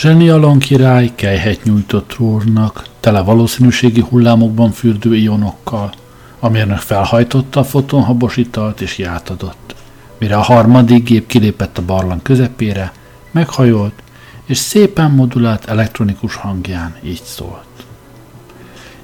[0.00, 5.92] Zsenialon király kejhet nyújtott rózsnak, tele valószínűségi hullámokban fürdő ionokkal.
[6.38, 9.74] A mérnök felhajtotta a fotonhabos italt és játadott.
[10.18, 12.92] Mire a harmadik gép kilépett a barlang közepére,
[13.30, 14.02] meghajolt,
[14.44, 17.84] és szépen modulált elektronikus hangján így szólt.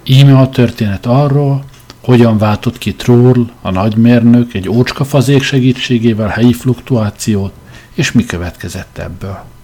[0.04, 1.64] Íme a történet arról,
[2.04, 7.52] hogyan váltott ki Troll, a nagymérnök egy ócskafazék segítségével helyi fluktuációt,
[7.94, 9.54] és mi következett ebből.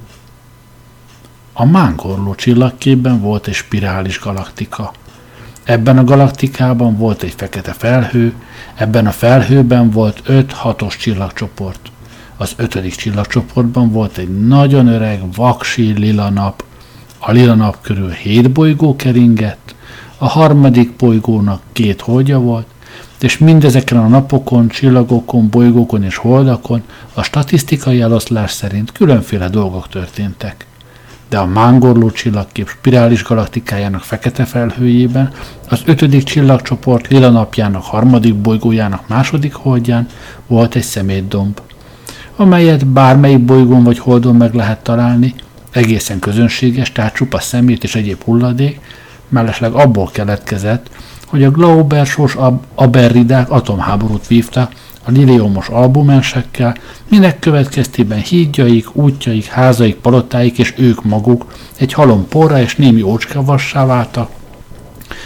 [1.54, 4.92] A mángorló csillagképben volt egy spirális galaktika.
[5.64, 8.34] Ebben a galaktikában volt egy fekete felhő,
[8.74, 11.90] ebben a felhőben volt öt hatos csillagcsoport.
[12.36, 16.64] Az ötödik csillagcsoportban volt egy nagyon öreg, vaksi lila nap.
[17.18, 19.74] A lila nap körül hét bolygó keringett,
[20.18, 22.66] a harmadik bolygónak két holdja volt,
[23.20, 26.82] és mindezeken a napokon, csillagokon, bolygókon és holdakon
[27.14, 30.66] a statisztikai eloszlás szerint különféle dolgok történtek
[31.32, 35.32] de a mángorló csillagkép spirális galaktikájának fekete felhőjében,
[35.68, 40.06] az ötödik csillagcsoport lila napjának harmadik bolygójának második holdján
[40.46, 41.60] volt egy szemétdomb,
[42.36, 45.34] amelyet bármelyik bolygón vagy holdon meg lehet találni,
[45.70, 48.80] egészen közönséges, tehát csupa szemét és egyéb hulladék,
[49.28, 50.90] mellesleg abból keletkezett,
[51.26, 52.36] hogy a Glaubersós
[52.74, 54.68] aberridák atomháborút vívta
[55.04, 56.76] a liliomos albumensekkel,
[57.08, 63.86] minek következtében hídjaik, útjaik, házaik, palotáik és ők maguk egy halom porra és némi ócskavassá
[63.86, 64.30] váltak,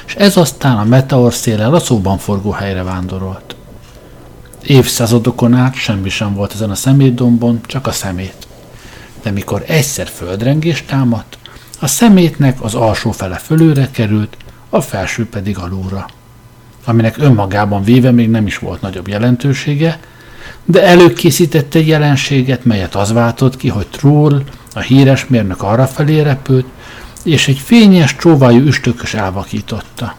[0.06, 3.56] és ez aztán a meteor szélel a szóban forgó helyre vándorolt.
[4.62, 8.46] Évszázadokon át semmi sem volt ezen a szemétdombon, csak a szemét.
[9.22, 11.38] De mikor egyszer földrengés támadt,
[11.80, 14.36] a szemétnek az alsó fele fölőre került,
[14.70, 16.06] a felső pedig alulra
[16.86, 19.98] aminek önmagában véve még nem is volt nagyobb jelentősége,
[20.64, 24.42] de előkészített egy jelenséget, melyet az váltott ki, hogy Trull,
[24.74, 26.66] a híres mérnök arra felé repült,
[27.24, 30.14] és egy fényes, csóvájú üstökös elvakította.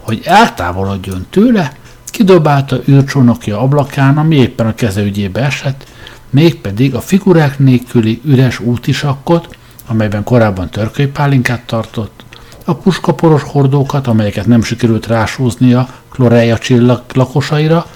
[0.00, 1.72] Hogy eltávolodjon tőle,
[2.04, 5.84] kidobálta űrcsónakja ablakán, ami éppen a keze ügyébe esett,
[6.30, 9.56] mégpedig a figurák nélküli üres útisakot,
[9.86, 12.24] amelyben korábban törkölypálinkát tartott,
[12.68, 15.76] a puskaporos hordókat, amelyeket nem sikerült rásúzni
[16.10, 17.86] kloreja csillag lakosaira,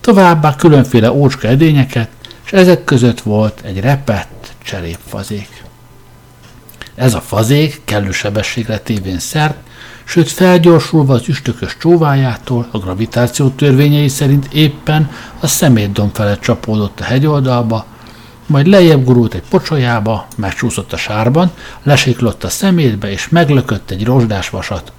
[0.00, 2.08] továbbá különféle ócska edényeket,
[2.44, 5.64] és ezek között volt egy repett cserépfazék.
[6.94, 9.56] Ez a fazék kellő sebességre tévén szert,
[10.04, 17.04] sőt felgyorsulva az üstökös csóvájától a gravitáció törvényei szerint éppen a szemétdom felett csapódott a
[17.04, 17.86] hegyoldalba,
[18.46, 21.50] majd lejjebb gurult egy pocsolyába, megcsúszott a sárban,
[21.82, 24.92] lesiklott a szemétbe, és meglökött egy rozsdás vasat,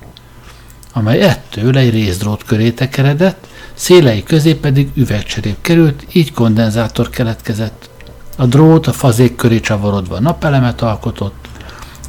[0.94, 7.90] amely ettől egy részdrót köré tekeredett, szélei közé pedig üvegcserép került, így kondenzátor keletkezett.
[8.38, 11.48] A drót a fazék köré csavarodva napelemet alkotott,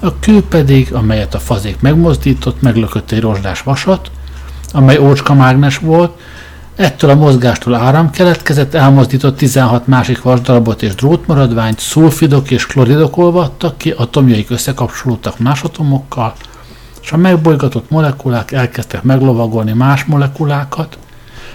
[0.01, 4.11] a kő pedig, amelyet a fazék megmozdított, meglökött egy rozsdás vasat,
[4.73, 6.21] amely ócska mágnes volt,
[6.79, 13.79] Ettől a mozgástól áram keletkezett, elmozdított 16 másik vasdarabot és drótmaradványt, szulfidok és kloridok olvadtak
[13.79, 16.35] ki, atomjaik összekapcsolódtak más atomokkal,
[17.03, 20.99] és a megbolygatott molekulák elkezdtek meglovagolni más molekulákat,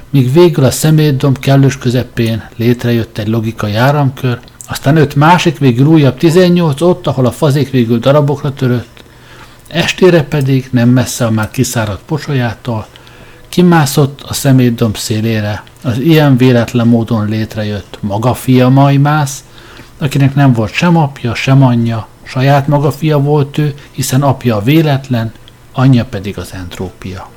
[0.09, 6.17] míg végül a szemétdomb kellős közepén létrejött egy logikai áramkör, aztán öt másik, végül újabb
[6.17, 9.03] 18 ott, ahol a fazék végül darabokra törött,
[9.67, 12.87] estére pedig nem messze a már kiszáradt pocsolyától,
[13.53, 19.43] Kimászott a szemétdomb szélére, az ilyen véletlen módon létrejött maga fia Majmász,
[19.97, 24.61] akinek nem volt sem apja, sem anyja, saját maga fia volt ő, hiszen apja a
[24.61, 25.31] véletlen,
[25.71, 27.32] anyja pedig az entrópia.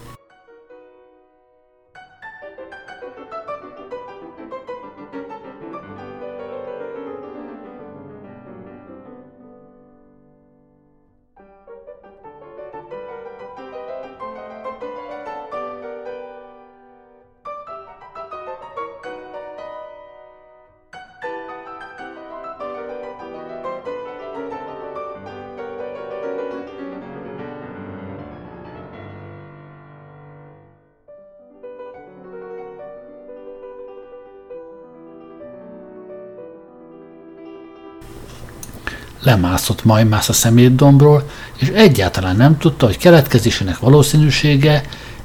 [39.27, 41.29] Lemászott majmász a szemétdombról,
[41.59, 44.83] és egyáltalán nem tudta, hogy keletkezésének valószínűsége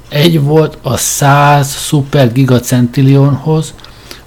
[0.08, 3.74] egy volt a 100 szuper gigacentillionhoz,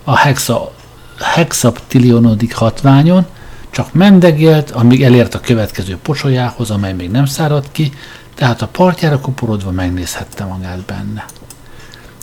[0.03, 0.71] a hexa,
[1.19, 3.25] hexaptillionodik hatványon,
[3.69, 7.91] csak mendegélt, amíg elért a következő pocsolyához, amely még nem száradt ki,
[8.35, 11.25] tehát a partjára kuporodva megnézhette magát benne.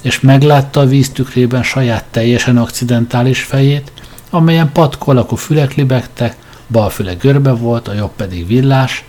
[0.03, 3.93] És meglátta a víztükrében saját teljesen akcidentális fejét,
[4.31, 6.37] amelyen patkó fülek libegtek,
[6.73, 9.05] bal füle görbe volt, a jobb pedig villás.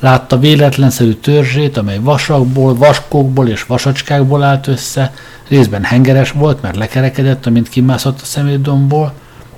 [0.00, 5.12] Látta véletlenszerű törzsét, amely vasakból, vaskokból és vasacskákból állt össze,
[5.48, 9.12] részben hengeres volt, mert lekerekedett, amint kimászott a szemétdomból,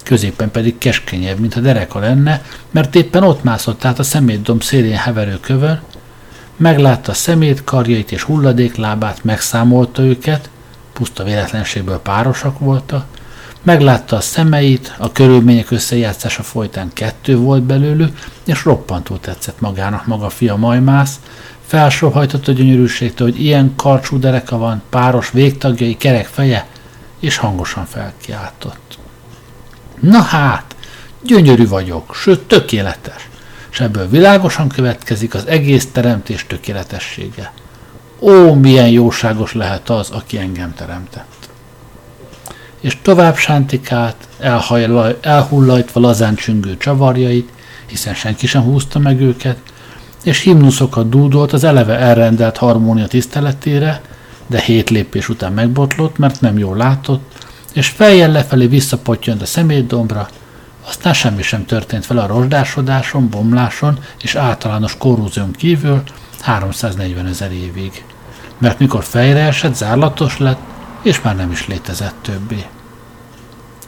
[0.05, 4.97] középen pedig keskenyebb, mint a dereka lenne, mert éppen ott mászott át a szemétdomb szélén
[4.97, 5.81] heverő kövön,
[6.57, 10.51] meglátta a szemét, karjait és hulladéklábát, megszámolta őket,
[10.93, 13.05] puszta véletlenségből párosak voltak,
[13.63, 20.29] meglátta a szemeit, a körülmények összejátszása folytán kettő volt belőlük, és roppantul tetszett magának maga
[20.29, 21.21] fia majmász,
[21.67, 26.67] felsóhajtott a gyönyörűségtől, hogy ilyen karcsú dereka van, páros végtagjai, kerek feje,
[27.21, 28.99] és hangosan felkiáltott.
[30.01, 30.77] Na hát,
[31.23, 33.29] gyönyörű vagyok, sőt tökéletes,
[33.71, 37.53] és ebből világosan következik az egész teremtés tökéletessége.
[38.19, 41.38] Ó, milyen jóságos lehet az, aki engem teremtett.
[42.81, 44.17] És tovább sántikált,
[45.21, 47.49] elhullajtva lazán csüngő csavarjait,
[47.87, 49.59] hiszen senki sem húzta meg őket,
[50.23, 54.01] és himnuszokat dúdolt az eleve elrendelt harmónia tiszteletére,
[54.47, 57.33] de hét lépés után megbotlott, mert nem jól látott,
[57.73, 60.29] és fejjel lefelé visszapottyant a szemétdombra,
[60.89, 66.03] aztán semmi sem történt vele a rozsdásodáson, bomláson és általános korrúzión kívül
[66.41, 68.05] 340 ezer évig.
[68.59, 70.61] Mert mikor fejre esett, zárlatos lett,
[71.03, 72.67] és már nem is létezett többé.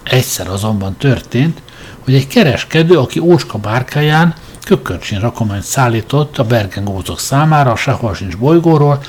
[0.02, 1.62] Egyszer azonban történt,
[2.04, 8.36] hogy egy kereskedő, aki ócska bárkáján kökörcsin rakományt szállított a bergengózok számára a sehol sincs
[8.36, 9.00] bolygóról,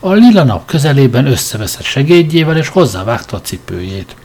[0.00, 4.16] a lila nap közelében összeveszett segédjével és hozzávágta a cipőjét.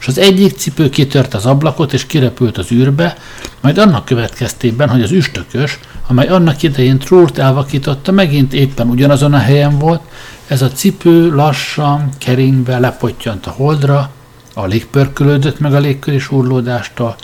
[0.00, 3.16] És az egyik cipő kitört az ablakot és kirepült az űrbe,
[3.60, 9.38] majd annak következtében, hogy az üstökös, amely annak idején Trúrt elvakította, megint éppen ugyanazon a
[9.38, 10.00] helyen volt,
[10.46, 14.10] ez a cipő lassan, keringve lepottyant a holdra,
[14.54, 17.16] alig pörkölődött meg a légköri surlódástól,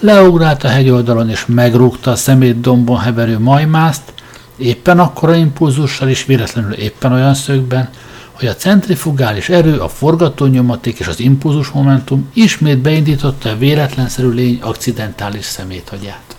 [0.00, 4.12] leugrált a hegyoldalon és megrúgta a szemétdombon heverő majmászt,
[4.56, 7.88] éppen akkora impulzussal és véletlenül éppen olyan szögben,
[8.32, 14.58] hogy a centrifugális erő, a forgatónyomaték és az impulzus momentum ismét beindította a véletlenszerű lény
[14.62, 16.36] akcidentális szeméthagyát.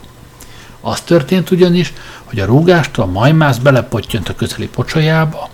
[0.82, 5.50] Az történt ugyanis, hogy a rúgástól majmász belepottyant a közeli pocsolyába,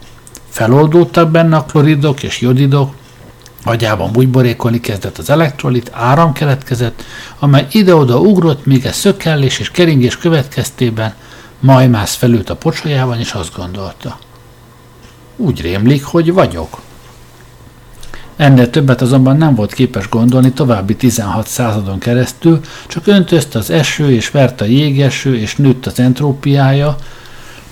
[0.50, 2.94] feloldódtak benne a kloridok és jodidok,
[3.64, 7.04] agyában bugyborékolni kezdett az elektrolit, áram keletkezett,
[7.40, 11.14] amely ide-oda ugrott, míg ez szökkellés és keringés következtében
[11.60, 14.20] majmász felült a pocsolyában, és azt gondolta.
[15.36, 16.80] Úgy rémlik, hogy vagyok.
[18.36, 24.12] Ennél többet azonban nem volt képes gondolni további 16 századon keresztül, csak öntözte az eső
[24.12, 26.96] és vert a jégeső és nőtt az entrópiája,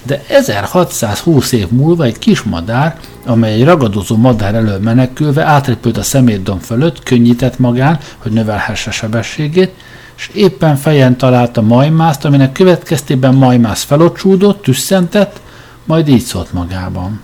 [0.07, 6.03] de 1620 év múlva egy kis madár, amely egy ragadozó madár elől menekülve átrepült a
[6.03, 9.71] szemétdom fölött, könnyített magán, hogy növelhesse sebességét,
[10.17, 15.41] és éppen fejen találta majmászt, aminek következtében majmász felocsúdott, tüsszentett,
[15.85, 17.21] majd így szólt magában.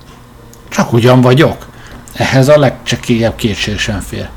[0.69, 1.67] Csak ugyan vagyok.
[2.13, 4.29] Ehhez a legcsekélyebb kétség sem fér.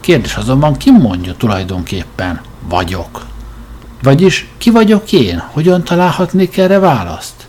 [0.00, 3.26] Kérdés azonban ki mondja tulajdonképpen vagyok?
[4.02, 5.42] Vagyis ki vagyok én?
[5.52, 7.45] Hogyan találhatnék erre választ?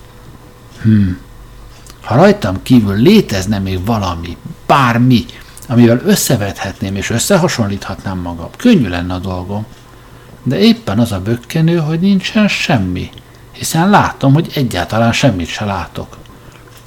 [0.82, 1.18] Hmm.
[2.02, 5.26] Ha rajtam kívül létezne még valami, bármi,
[5.68, 9.66] amivel összevethetném és összehasonlíthatnám magam, könnyű lenne a dolgom.
[10.44, 13.10] De éppen az a bökkenő, hogy nincsen semmi,
[13.52, 16.18] hiszen látom, hogy egyáltalán semmit se látok.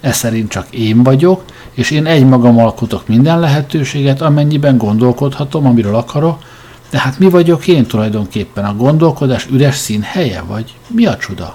[0.01, 6.43] Ez szerint csak én vagyok, és én egymagam alkotok minden lehetőséget, amennyiben gondolkodhatom, amiről akarok,
[6.91, 8.65] de hát mi vagyok én tulajdonképpen?
[8.65, 11.55] A gondolkodás üres szín helye, vagy mi a csuda?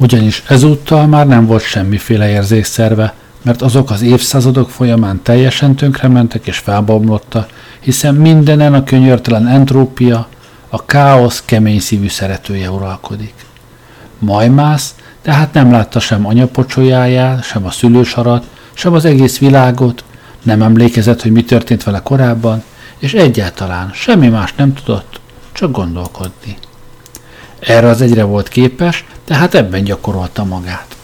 [0.00, 6.58] Ugyanis ezúttal már nem volt semmiféle érzékszerve, mert azok az évszázadok folyamán teljesen tönkrementek és
[6.58, 7.46] felbomlotta,
[7.80, 10.28] hiszen mindenen a könyörtelen entrópia,
[10.68, 13.34] a káosz kemény szívű szeretője uralkodik.
[14.18, 20.04] Majmász tehát nem látta sem anyapocsolyáját, sem a szülősarat, sem az egész világot,
[20.42, 22.62] nem emlékezett, hogy mi történt vele korábban,
[22.98, 25.20] és egyáltalán semmi más nem tudott,
[25.52, 26.56] csak gondolkodni.
[27.60, 30.96] Erre az egyre volt képes, tehát ebben gyakorolta magát.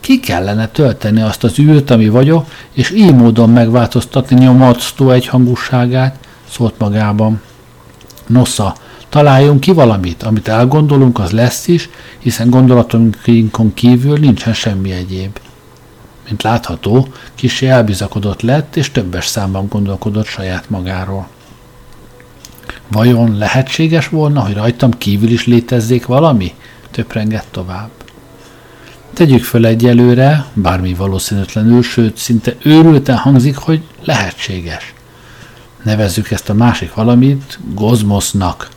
[0.00, 6.18] Ki kellene tölteni azt az űrt, ami vagyok, és így módon megváltoztatni nyomatsztó egyhangúságát,
[6.50, 7.40] szólt magában.
[8.26, 8.74] Nosza,
[9.08, 11.88] találjunk ki valamit, amit elgondolunk, az lesz is,
[12.18, 15.38] hiszen gondolatunkon kívül nincsen semmi egyéb.
[16.28, 21.28] Mint látható, kicsi elbizakodott lett, és többes számban gondolkodott saját magáról.
[22.90, 26.54] Vajon lehetséges volna, hogy rajtam kívül is létezzék valami?
[26.90, 27.90] Töprengett tovább.
[29.12, 34.94] Tegyük föl egyelőre, bármi valószínűtlenül, sőt, szinte őrülten hangzik, hogy lehetséges.
[35.82, 38.68] Nevezzük ezt a másik valamit gozmosznak.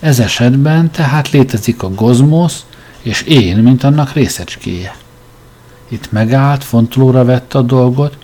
[0.00, 2.64] Ez esetben tehát létezik a gozmosz,
[3.02, 4.96] és én, mint annak részecskéje.
[5.88, 8.16] Itt megállt, fontolóra vette a dolgot,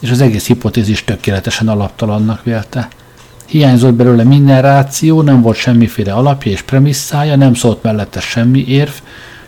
[0.00, 2.88] és az egész hipotézis tökéletesen alaptalannak vélte.
[3.48, 8.90] Hiányzott belőle minden ráció, nem volt semmiféle alapja és premisszája, nem szólt mellette semmi érv,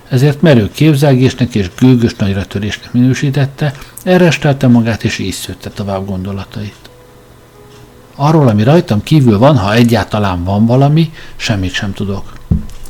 [0.08, 6.76] ezért merő képzelgésnek és gőgös nagyratörésnek minősítette, errestelte magát és így szőtte tovább gondolatait.
[8.14, 12.32] Arról, ami rajtam kívül van, ha egyáltalán van valami, semmit sem tudok.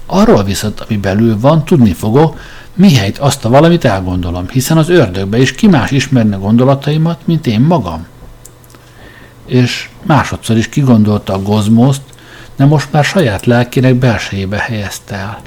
[0.07, 2.39] Arról viszont, ami belül van, tudni fogok,
[2.75, 7.61] mihelyt azt a valamit elgondolom, hiszen az ördögbe is ki más ismerne gondolataimat, mint én
[7.61, 8.07] magam.
[9.51, 12.03] És másodszor is kigondolta a gozmoszt,
[12.57, 15.41] de most már saját lelkének belsejébe helyezte el.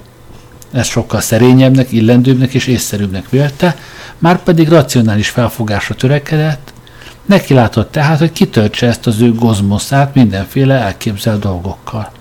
[0.71, 3.75] Ez sokkal szerényebbnek, illendőbbnek és észszerűbbnek vélte,
[4.17, 6.73] már pedig racionális felfogásra törekedett,
[7.25, 12.11] neki látott tehát, hogy kitöltse ezt az ő gozmoszát mindenféle elképzelt dolgokkal.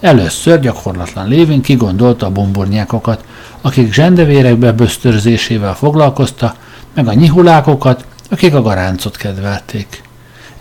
[0.00, 3.24] Először gyakorlatlan lévén kigondolta a bombornyákokat,
[3.60, 6.54] akik zsendevérekbe bösztörzésével foglalkozta,
[6.94, 10.02] meg a nyihulákokat, akik a garáncot kedvelték.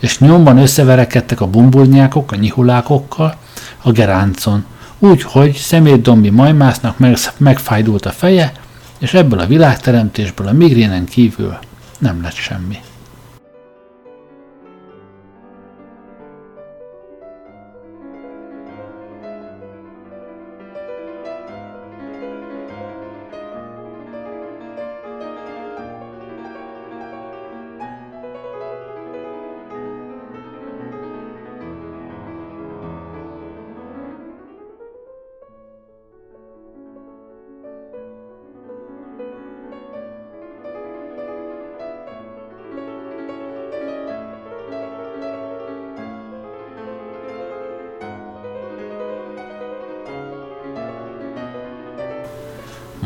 [0.01, 3.35] És nyomban összeverekedtek a bumburnyákok a nyihulákokkal
[3.81, 4.65] a geráncon,
[4.99, 8.51] úgy, hogy szemétdombi majmásznak meg, megfájdult a feje,
[8.99, 11.57] és ebből a világteremtésből a migrénen kívül
[11.99, 12.77] nem lett semmi.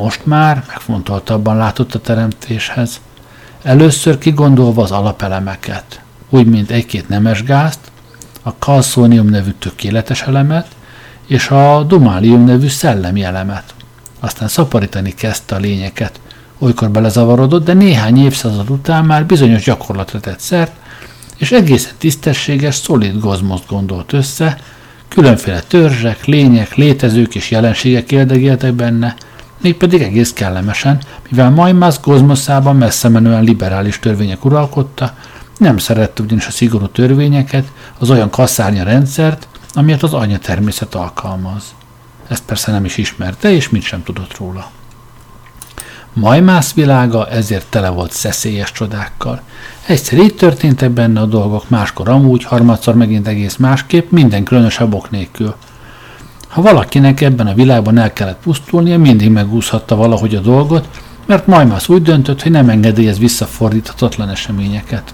[0.06, 3.02] Most már megfontoltabban látott a teremtéshez.
[3.64, 7.80] Először kigondolva az alapelemeket, úgy mint egy-két nemes gázt,
[8.42, 10.68] a kalszónium nevű tökéletes elemet,
[11.28, 13.74] és a dumálium nevű szellemi elemet.
[14.20, 16.20] Aztán szaporítani kezdte a lényeket.
[16.60, 20.72] Olykor belezavarodott, de néhány évszázad után már bizonyos gyakorlatra tett szert,
[21.38, 24.58] és egészen tisztességes, szolid gozmoszt gondolt össze,
[25.08, 29.16] különféle törzsek, lények, létezők és jelenségek érdegéltek benne,
[29.62, 35.14] mégpedig egész kellemesen, mivel Majmász gozmoszában messze menően liberális törvények uralkodta,
[35.58, 41.64] nem szerette ugyanis a szigorú törvényeket, az olyan kasszárnya rendszert, amilyet az anya természet alkalmaz.
[42.28, 44.72] Ezt persze nem is ismerte, és mit sem tudott róla.
[46.14, 49.42] Majmász világa ezért tele volt szeszélyes csodákkal.
[49.86, 55.10] Egyszer így történtek benne a dolgok, máskor amúgy, harmadszor megint egész másképp, minden különösebb ok
[55.10, 55.56] nélkül–
[56.56, 60.88] ha valakinek ebben a világban el kellett pusztulnia, mindig megúszhatta valahogy a dolgot,
[61.26, 65.14] mert Majmász úgy döntött, hogy nem engedélyez visszafordíthatatlan eseményeket.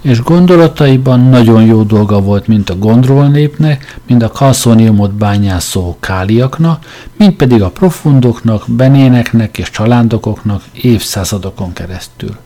[0.00, 6.84] És gondolataiban nagyon jó dolga volt mint a gondról népnek, mind a kalszóniumot bányászó káliaknak,
[7.16, 12.36] mind pedig a profundoknak, benéneknek és csalándokoknak évszázadokon keresztül.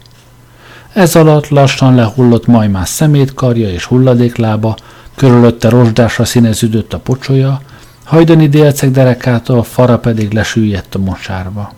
[0.92, 4.76] Ez alatt lassan lehullott Majmás szemétkarja és hulladéklába,
[5.14, 7.60] körülötte rozsdásra színeződött a pocsolya,
[8.04, 11.72] hajdani délceg derekától fara pedig lesüllyedt a mosárba.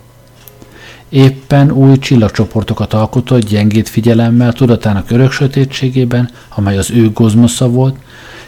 [1.08, 7.96] Éppen új csillagcsoportokat alkotott gyengét figyelemmel tudatának örök sötétségében, amely az ő gozmosza volt,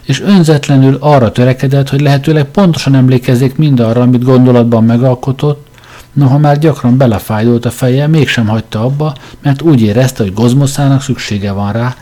[0.03, 5.67] és önzetlenül arra törekedett, hogy lehetőleg pontosan emlékezzék mindarra, amit gondolatban megalkotott,
[6.13, 11.53] noha már gyakran belefájdult a feje, mégsem hagyta abba, mert úgy érezte, hogy gozmoszának szüksége
[11.53, 11.97] van rá,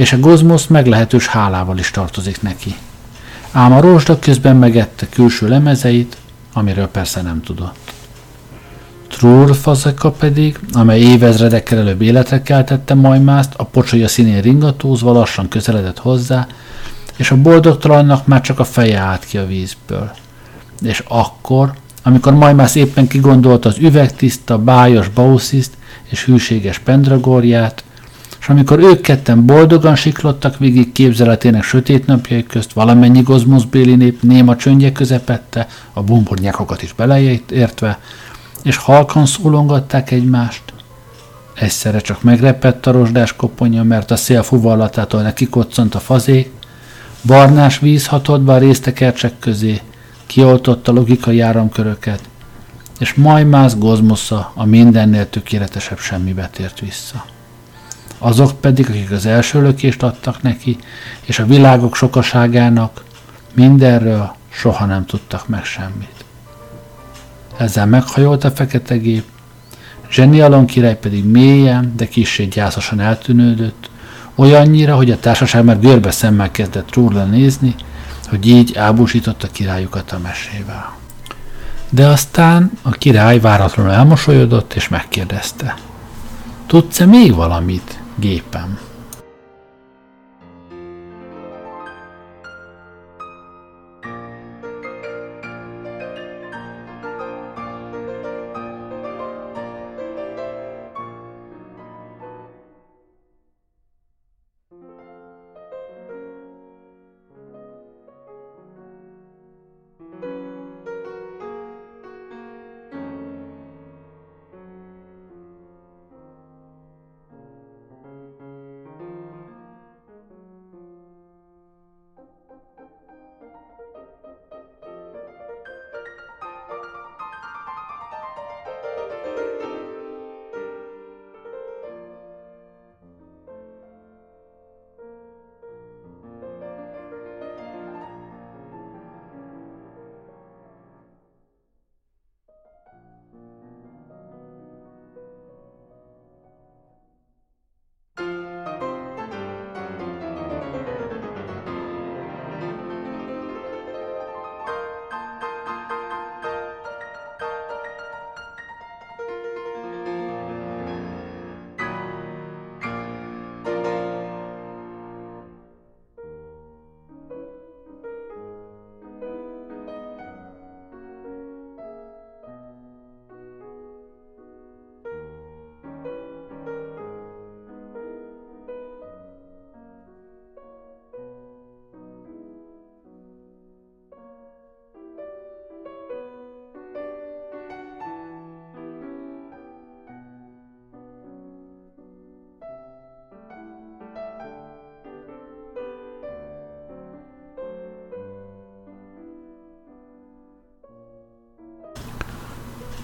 [0.00, 2.74] és a gozmosz meglehetős hálával is tartozik neki.
[3.52, 6.16] Ám a rozsda közben megette külső lemezeit,
[6.52, 7.92] amiről persze nem tudott.
[9.08, 15.98] Trúr fazeka pedig, amely évezredekkel előbb életre keltette majmászt, a pocsolya színén ringatózva lassan közeledett
[15.98, 16.46] hozzá,
[17.16, 20.10] és a boldogtalannak már csak a feje állt ki a vízből.
[20.82, 25.72] És akkor, amikor majmász éppen kigondolta az üvegtiszta, bájos bausziszt
[26.08, 27.84] és hűséges pendragorját,
[28.40, 34.56] és amikor ők ketten boldogan siklottak végig képzeletének sötét napjai közt, valamennyi gozmoszbéli nép néma
[34.56, 37.98] csöndje közepette, a bumburnyákokat is beleértve,
[38.62, 40.62] és halkan szólongatták egymást.
[41.54, 46.50] Egyszerre csak megrepett a rozsdás koponya, mert a szél fuvallatától neki koccant a fazék,
[47.22, 49.80] barnás víz hatolt be a résztekercsek közé,
[50.26, 52.20] kioltotta logikai áramköröket,
[52.98, 57.24] és majmász gozmosza a mindennél tökéletesebb semmibe tért vissza.
[58.22, 60.78] Azok pedig, akik az első lökést adtak neki,
[61.24, 63.04] és a világok sokaságának,
[63.54, 66.24] mindenről soha nem tudtak meg semmit.
[67.56, 69.24] Ezzel meghajolt a fekete gép,
[70.10, 73.90] Zseni Alon király pedig mélyen, de kissé gyászosan eltűnődött,
[74.34, 77.74] olyannyira, hogy a társaság már görbe szemmel kezdett róla nézni,
[78.28, 80.96] hogy így ábúsította királyukat a mesével.
[81.90, 85.74] De aztán a király váratlanul elmosolyodott és megkérdezte.
[86.66, 88.76] Tudsz-e még valamit, gépem?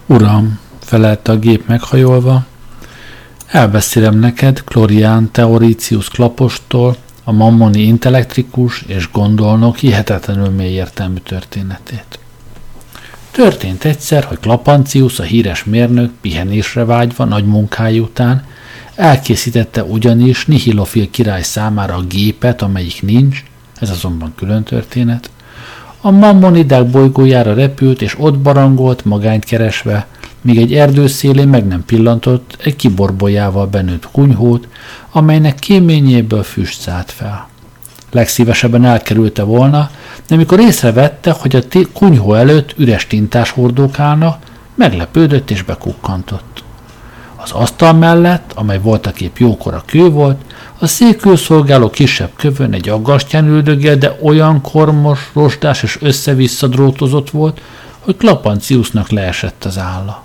[0.08, 2.44] Uram, felelte a gép meghajolva,
[3.46, 12.18] elbeszélem neked Klorián Teoricius Klapostól a mammoni intellektrikus és gondolnok hihetetlenül mély értelmű történetét.
[13.30, 18.44] Történt egyszer, hogy Klapancius, a híres mérnök, pihenésre vágyva nagy munkája után,
[18.94, 23.44] elkészítette ugyanis Nihilofil király számára a gépet, amelyik nincs,
[23.80, 25.30] ez azonban külön történet,
[26.06, 30.06] a mammonidák bolygójára repült, és ott barangolt, magányt keresve,
[30.40, 34.68] míg egy erdő szélén meg nem pillantott egy kiborbolyával benőtt kunyhót,
[35.10, 37.48] amelynek kéményéből füst szállt fel.
[38.10, 39.90] Legszívesebben elkerülte volna,
[40.28, 44.38] de amikor észrevette, hogy a kunyhó előtt üres tintás hordók állnak,
[44.74, 46.64] meglepődött és bekukkantott.
[47.46, 50.40] Az asztal mellett, amely voltaképp jókora kő volt,
[50.78, 57.30] a székül szolgáló kisebb kövön egy aggastyán üldögél, de olyan kormos, rostás és össze-vissza drótozott
[57.30, 57.60] volt,
[58.00, 60.22] hogy Klapanciusnak leesett az álla.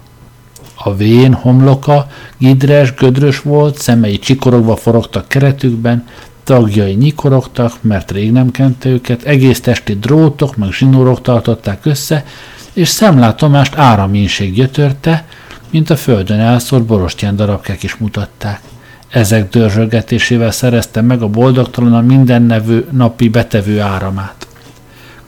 [0.75, 2.07] A vén homloka
[2.37, 6.07] gidres, gödrös volt, szemei csikorogva forogtak keretükben,
[6.43, 12.25] tagjai nyikorogtak, mert rég nem kente őket, egész testi drótok meg zsinórok tartották össze,
[12.73, 15.25] és szemlátomást áramínség gyötörte,
[15.71, 18.61] mint a földön elszórt borostyán darabkák is mutatták.
[19.09, 24.47] Ezek dörzsölgetésével szerezte meg a boldogtalan a minden nevű napi betevő áramát.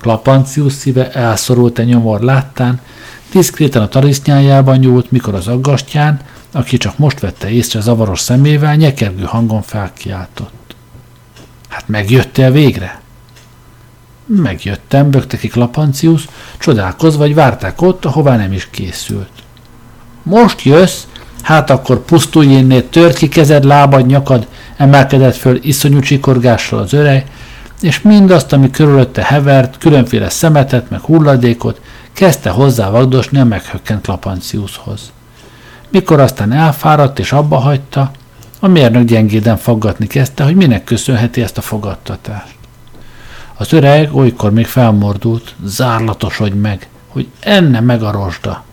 [0.01, 2.79] Klapancius szíve elszorult egy nyomor láttán,
[3.31, 6.19] diszkréten a tarisznyájában nyúlt, mikor az aggastyán,
[6.51, 10.75] aki csak most vette észre zavaros szemével, nyekergő hangon felkiáltott.
[11.69, 13.01] Hát megjöttél végre?
[14.25, 16.27] Megjöttem, bökte ki Klapancius,
[16.57, 19.42] csodálkozva, vagy várták ott, ahová nem is készült.
[20.23, 21.03] Most jössz?
[21.41, 27.25] Hát akkor pusztulj innét, tört ki kezed, lábad, nyakad, emelkedett föl iszonyú csikorgással az öreg,
[27.81, 31.81] és mindazt, ami körülötte hevert, különféle szemetet, meg hulladékot,
[32.13, 35.11] kezdte hozzá vagdosni a meghökkent Lapanciushoz.
[35.89, 38.11] Mikor aztán elfáradt és abba hagyta,
[38.59, 42.55] a mérnök gyengéden faggatni kezdte, hogy minek köszönheti ezt a fogadtatást.
[43.53, 48.63] Az öreg olykor még felmordult, zárlatosodj meg, hogy enne meg a rozsda.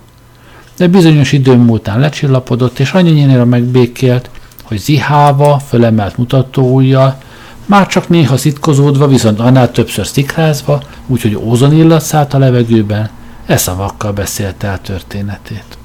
[0.80, 4.30] De bizonyos idő múltán lecsillapodott, és annyinyira megbékélt,
[4.62, 7.18] hogy zihálva, fölemelt mutatóujjal,
[7.66, 13.10] már csak néha szitkozódva, viszont annál többször szikrázva, úgyhogy ózon illat szállt a levegőben,
[13.46, 15.79] e szavakkal beszélte el történetét.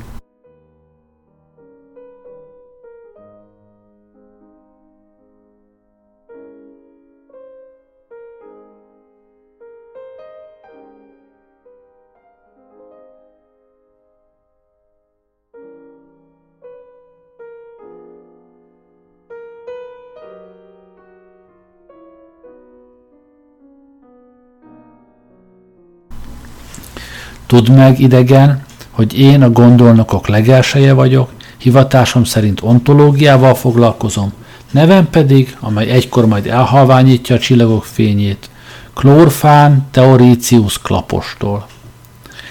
[27.56, 34.34] Tudd meg, idegen, hogy én a gondolnokok legelseje vagyok, hivatásom szerint ontológiával foglalkozom,
[34.72, 38.50] nevem pedig, amely egykor majd elhalványítja a csillagok fényét,
[38.94, 41.68] Klórfán Teoricius Klapostól.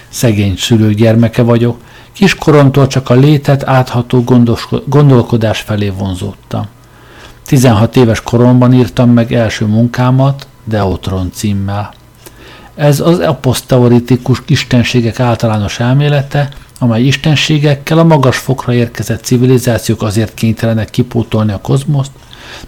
[0.09, 1.79] Szegény szülők gyermeke vagyok,
[2.11, 4.23] kiskoromtól csak a létet átható
[4.85, 6.65] gondolkodás felé vonzódtam.
[7.43, 11.93] 16 éves koromban írtam meg első munkámat, Deutron címmel.
[12.75, 20.89] Ez az aposzteoritikus istenségek általános elmélete, amely istenségekkel a magas fokra érkezett civilizációk azért kénytelenek
[20.89, 22.11] kipótolni a kozmoszt,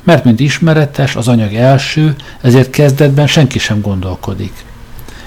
[0.03, 4.65] mert mint ismeretes, az anyag első, ezért kezdetben senki sem gondolkodik.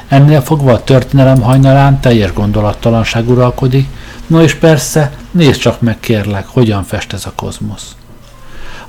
[0.09, 3.89] Ennél fogva a történelem hajnalán teljes gondolattalanság uralkodik,
[4.27, 7.95] no és persze, nézd csak meg kérlek, hogyan fest ez a kozmosz.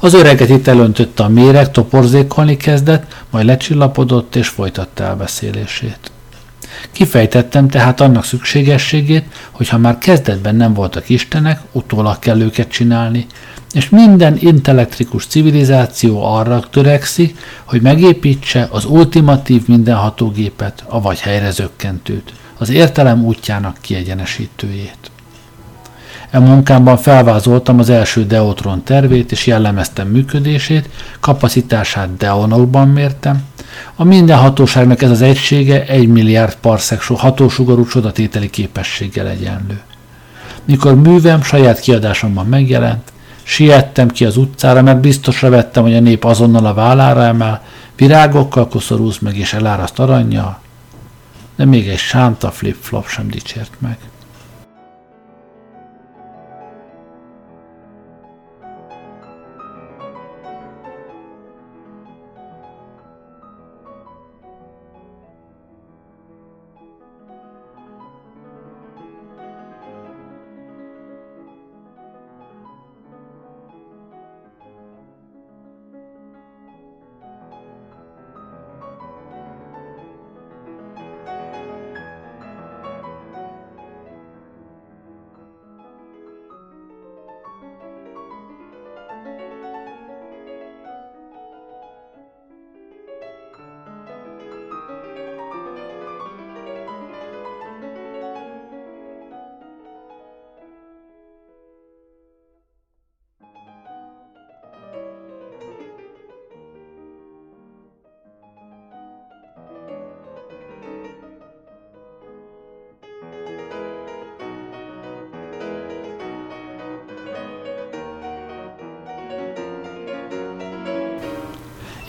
[0.03, 6.11] Az öreget itt elöntötte a méreg, toporzékolni kezdett, majd lecsillapodott és folytatta elbeszélését.
[6.91, 13.25] Kifejtettem tehát annak szükségességét, hogy ha már kezdetben nem voltak istenek, utólag kell őket csinálni,
[13.71, 22.69] és minden intellektrikus civilizáció arra törekszik, hogy megépítse az ultimatív mindenhatógépet, avagy helyre zökkentőt, az
[22.69, 25.10] értelem útjának kiegyenesítőjét.
[26.31, 30.89] E munkámban felvázoltam az első Deutron tervét, és jellemeztem működését,
[31.19, 33.43] kapacitását deonokban mértem.
[33.95, 39.81] A minden hatóságnak ez az egysége egy milliárd parszek hatósugarú csodatételi képességgel egyenlő.
[40.65, 43.11] Mikor művem saját kiadásomban megjelent,
[43.43, 47.63] siettem ki az utcára, mert biztosra vettem, hogy a nép azonnal a vállára emel,
[47.95, 50.59] virágokkal koszorúz meg és eláraszt aranyjal,
[51.55, 53.97] de még egy sánta flip-flop sem dicsért meg.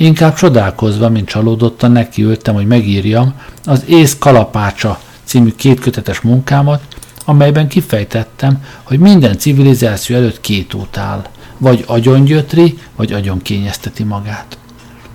[0.03, 3.35] Inkább csodálkozva, mint csalódottan nekiültem, hogy megírjam
[3.65, 6.83] az Ész Kalapácsa című kétkötetes munkámat,
[7.25, 11.27] amelyben kifejtettem, hogy minden civilizáció előtt két út áll,
[11.59, 14.59] vagy agyongyötri, vagy agyon kényezteti magát.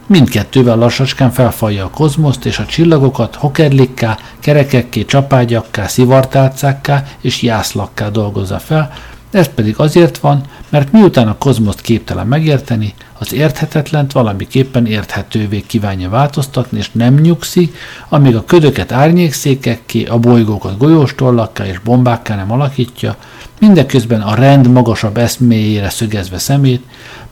[0.06, 8.60] Mindkettővel lassacskán felfalja a kozmoszt és a csillagokat hokerlikká, kerekekké, csapágyakká, szivartálcákká és jászlakká dolgozza
[8.60, 8.91] fel,
[9.31, 16.09] ez pedig azért van, mert miután a kozmoszt képtelen megérteni, az érthetetlent valamiképpen érthetővé kívánja
[16.09, 17.75] változtatni, és nem nyugszik,
[18.09, 23.15] amíg a ködöket árnyékszékekké, a bolygókat golyóstollakká és bombákká nem alakítja,
[23.59, 26.83] mindeközben a rend magasabb eszméjére szögezve szemét,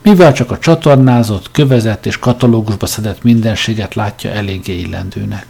[0.02, 5.46] mivel csak a csatornázott, kövezett és katalógusba szedett mindenséget látja eléggé illendőnek.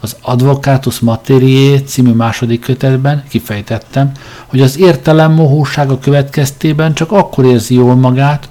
[0.00, 4.12] Az Advocatus Materiae című második kötetben kifejtettem,
[4.46, 8.48] hogy az értelem mohósága következtében csak akkor érzi jól magát,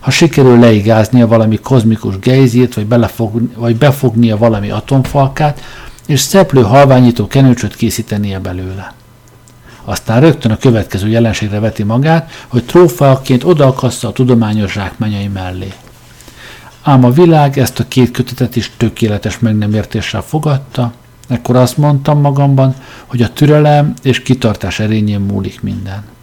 [0.00, 5.60] ha sikerül leigáznia valami kozmikus gejzét, vagy, belefogni, vagy befognia valami atomfalkát,
[6.06, 8.94] és szeplő halványító kenőcsöt készítenie belőle.
[9.84, 15.72] Aztán rögtön a következő jelenségre veti magát, hogy trófeaként odaakassza a tudományos zsákmányai mellé.
[16.86, 20.92] Ám a világ ezt a két kötetet is tökéletes meg nem értéssel fogadta,
[21.28, 22.74] ekkor azt mondtam magamban,
[23.06, 26.13] hogy a türelem és kitartás erényén múlik minden.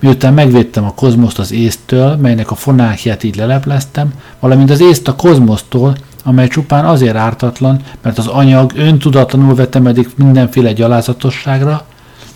[0.00, 5.16] Miután megvédtem a kozmoszt az észtől, melynek a fonákját így lelepleztem, valamint az észt a
[5.16, 11.86] kozmosztól, amely csupán azért ártatlan, mert az anyag öntudatlanul vetemedik mindenféle gyalázatosságra,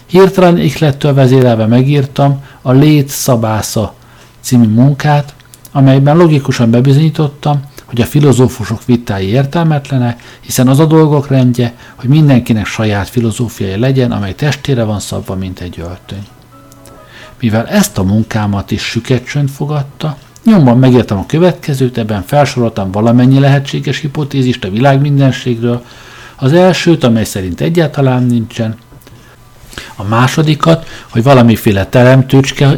[0.07, 3.95] hirtelen ihlettől vezérelve megírtam a Lét Szabásza
[4.41, 5.35] című munkát,
[5.73, 12.67] amelyben logikusan bebizonyítottam, hogy a filozófusok vitái értelmetlenek, hiszen az a dolgok rendje, hogy mindenkinek
[12.67, 16.27] saját filozófiai legyen, amely testére van szabva, mint egy öltöny.
[17.45, 23.39] Mivel ezt a munkámat is süket csönd fogadta, nyomban megértem a következőt, ebben felsoroltam valamennyi
[23.39, 25.85] lehetséges hipotézist a világ mindenségről,
[26.37, 28.77] az elsőt, amely szerint egyáltalán nincsen,
[29.97, 32.77] a másodikat, hogy valamiféle teremtőcske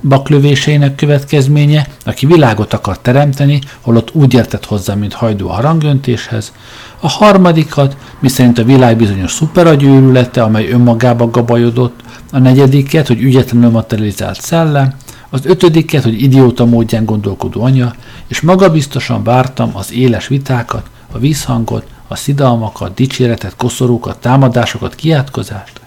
[0.00, 6.52] baklövéseinek következménye, aki világot akar teremteni, holott úgy értett hozzá, mint hajdú a harangöntéshez.
[7.00, 12.00] A harmadikat, miszerint a világ bizonyos szuperagyőrülete, amely önmagába gabajodott,
[12.32, 14.94] a negyediket, hogy ügyetlenül materializált szellem,
[15.30, 17.94] az ötödiket, hogy idióta módján gondolkodó anya,
[18.26, 25.80] és magabiztosan vártam az éles vitákat, a vízhangot, a szidalmakat, dicséretet, koszorúkat, támadásokat, kiátkozást,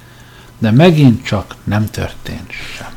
[0.57, 2.94] de megint csak nem történt sem.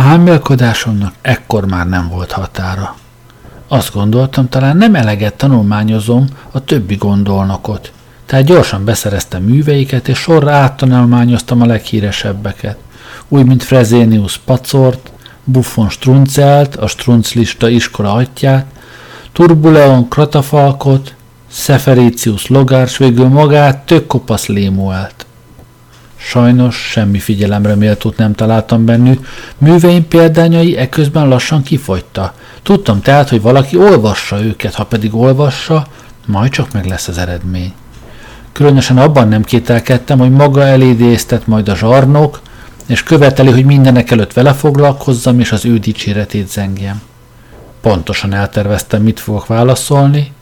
[0.00, 2.96] A hámélkodásomnak ekkor már nem volt határa.
[3.68, 7.92] Azt gondoltam, talán nem eleget tanulmányozom a többi gondolnokot,
[8.26, 12.76] tehát gyorsan beszereztem műveiket, és sorra áttanulmányoztam a leghíresebbeket,
[13.28, 15.12] úgy, mint Frezénius Pacort,
[15.44, 18.66] Buffon Struncelt, a Strunclista iskola atyát,
[19.32, 21.14] Turbuleon Kratafalkot,
[21.50, 25.26] Sefericius Logárs végül magát tök kopasz Lémuelt.
[26.22, 29.26] Sajnos semmi figyelemre méltót nem találtam bennük,
[29.58, 32.34] műveim példányai eközben lassan kifogyta.
[32.62, 35.86] Tudtam tehát, hogy valaki olvassa őket, ha pedig olvassa,
[36.26, 37.72] majd csak meg lesz az eredmény.
[38.52, 42.40] Különösen abban nem kételkedtem, hogy maga elédéztet majd a zsarnok,
[42.86, 47.00] és követeli, hogy mindenek előtt vele foglalkozzam, és az ő dicséretét zengjem.
[47.80, 50.32] Pontosan elterveztem, mit fogok válaszolni,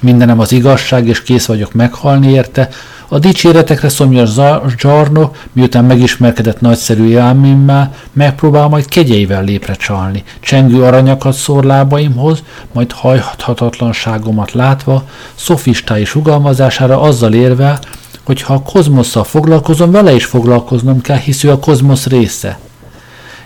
[0.00, 2.68] mindenem az igazság, és kész vagyok meghalni érte,
[3.12, 4.30] a dicséretekre szomjas
[4.78, 12.42] zsarnok, miután megismerkedett nagyszerű élmémmel, megpróbál majd kegyeivel lépre csalni, csengő aranyakat szór lábaimhoz,
[12.72, 17.78] majd hajthatatlanságomat látva, szofistái sugalmazására azzal érve,
[18.22, 22.58] hogy ha a kozmosszal foglalkozom, vele is foglalkoznom kell, hisz ő a kozmosz része.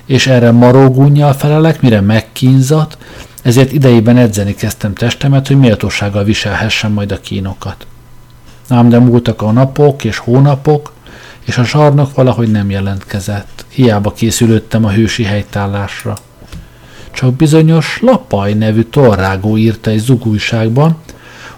[0.07, 2.99] És erre marógúnyjal felelek, mire megkínzat,
[3.43, 7.87] ezért idejében edzeni kezdtem testemet, hogy méltósággal viselhessem majd a kínokat.
[8.75, 10.93] Ám de múltak a napok és hónapok,
[11.45, 13.65] és a sarnok valahogy nem jelentkezett.
[13.69, 16.17] Hiába készülöttem a hősi helytállásra.
[17.11, 20.97] Csak bizonyos Lapaj nevű torrágó írta egy zugújságban,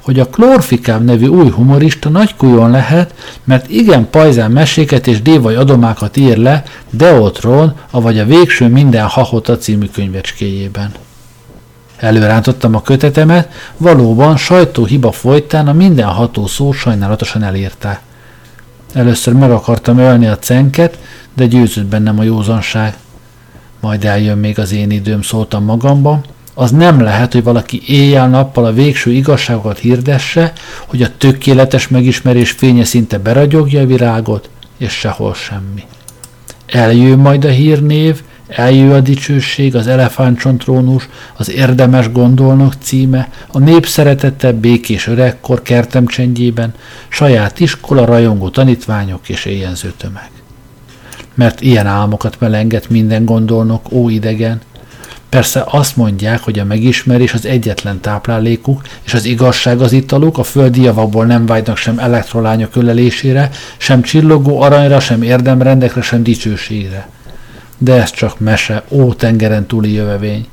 [0.00, 3.14] hogy a Klorfikám nevű új humorista nagykujon lehet,
[3.44, 9.56] mert igen pajzán meséket és dévaj adomákat ír le Deotron, avagy a Végső minden hahota
[9.56, 10.90] című könyvecskéjében.
[11.96, 17.98] Előrántottam a kötetemet, valóban sajtóhiba folytán a mindenható szó sajnálatosan elírta.
[18.92, 20.98] Először meg akartam ölni a cenket,
[21.34, 22.96] de győzött bennem a józanság.
[23.80, 26.24] Majd eljön még az én időm, szóltam magamban.
[26.54, 30.52] Az nem lehet, hogy valaki éjjel-nappal a végső igazságokat hirdesse,
[30.86, 35.82] hogy a tökéletes megismerés fénye szinte beragyogja a virágot, és sehol semmi.
[36.66, 43.86] Eljön majd a hírnév, Eljő a dicsőség, az elefántcsontrónus, az érdemes gondolnok címe, a nép
[43.86, 46.74] szeretete békés öregkor kertem csendjében,
[47.08, 50.30] saját iskola, rajongó tanítványok és éjjenző tömeg.
[51.34, 54.60] Mert ilyen álmokat melenget minden gondolnok, ó idegen.
[55.28, 60.42] Persze azt mondják, hogy a megismerés az egyetlen táplálékuk, és az igazság az italuk, a
[60.42, 67.08] földi javakból nem vágynak sem elektrolányok ölelésére, sem csillogó aranyra, sem érdemrendekre, sem dicsőségre
[67.78, 70.46] de ez csak mese, ó tengeren túli jövevény.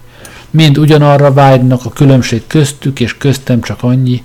[0.49, 4.23] Mind ugyanarra vágynak, a különbség köztük és köztem csak annyi,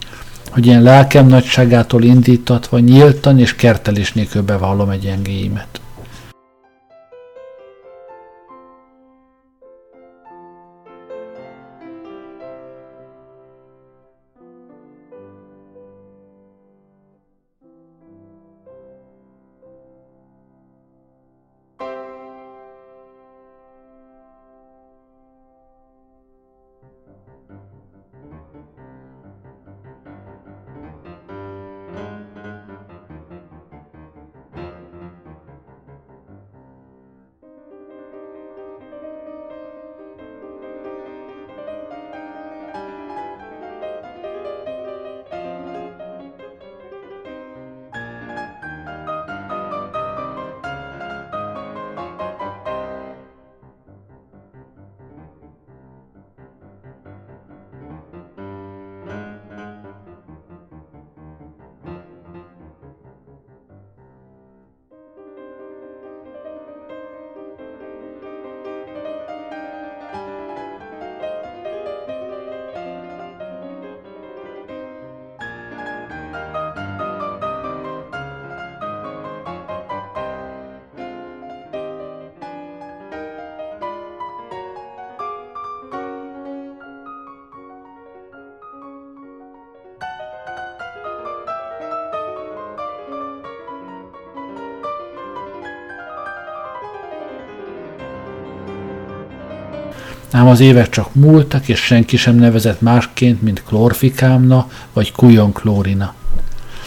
[0.51, 5.81] hogy én lelkem nagyságától indítatva nyíltan és kertelés nélkül bevallom egy gyengéimet.
[100.39, 106.15] Ám az évek csak múltak, és senki sem nevezett másként, mint klorfikámna vagy kujon klórina.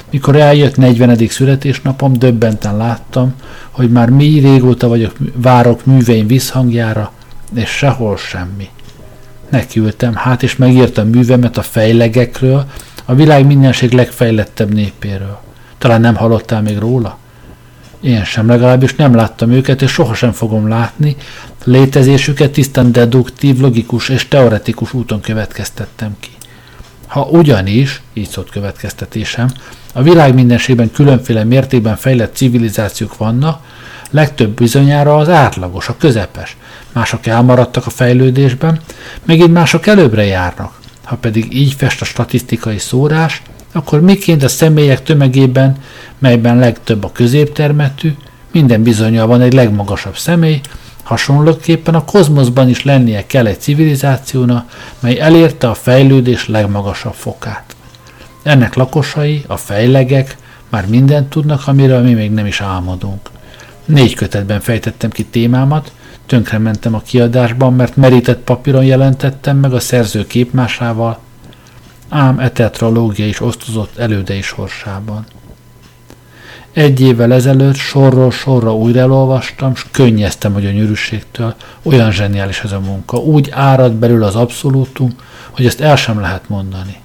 [0.09, 1.27] Mikor eljött 40.
[1.27, 3.33] születésnapom, döbbenten láttam,
[3.71, 7.11] hogy már mi régóta vagyok, várok műveim visszhangjára,
[7.53, 8.69] és sehol semmi.
[9.49, 12.65] Nekiültem, hát és megírtam művemet a fejlegekről,
[13.05, 15.39] a világ mindenség legfejlettebb népéről.
[15.77, 17.17] Talán nem hallottál még róla?
[18.01, 21.15] Én sem, legalábbis nem láttam őket, és sohasem fogom látni.
[21.63, 26.29] Létezésüket tisztán deduktív, logikus és teoretikus úton következtettem ki.
[27.07, 29.51] Ha ugyanis, így szólt következtetésem,
[29.93, 33.63] a világ mindenségben különféle mértékben fejlett civilizációk vannak,
[34.09, 36.57] legtöbb bizonyára az átlagos, a közepes.
[36.91, 38.79] Mások elmaradtak a fejlődésben,
[39.25, 40.79] megint mások előbbre járnak.
[41.03, 43.41] Ha pedig így fest a statisztikai szórás,
[43.71, 45.77] akkor miként a személyek tömegében,
[46.19, 48.13] melyben legtöbb a középtermetű,
[48.51, 50.61] minden bizonyal van egy legmagasabb személy,
[51.03, 54.65] hasonlóképpen a kozmoszban is lennie kell egy civilizációna,
[54.99, 57.75] mely elérte a fejlődés legmagasabb fokát.
[58.43, 60.37] Ennek lakosai, a fejlegek
[60.69, 63.29] már mindent tudnak, amiről mi még nem is álmodunk.
[63.85, 65.91] Négy kötetben fejtettem ki témámat,
[66.57, 71.19] mentem a kiadásban, mert merített papíron jelentettem meg a szerző képmásával,
[72.11, 75.25] ám e tetralógia is osztozott elődei sorsában.
[76.71, 81.55] Egy évvel ezelőtt sorról sorra újra elolvastam, s könnyeztem a gyönyörűségtől.
[81.83, 83.17] Olyan zseniális ez a munka.
[83.17, 85.15] Úgy árad belül az abszolútum,
[85.49, 87.00] hogy ezt el sem lehet mondani.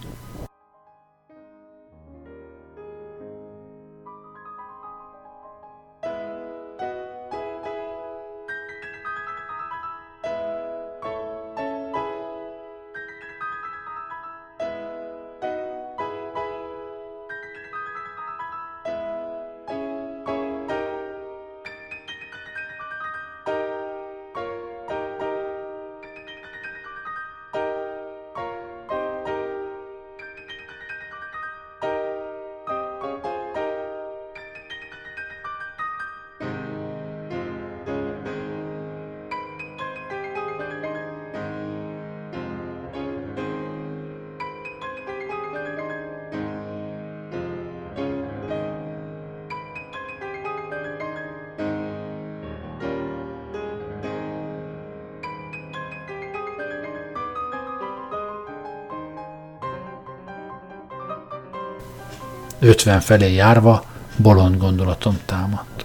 [62.58, 63.84] 50 felé járva
[64.16, 65.84] bolond gondolatom támadt.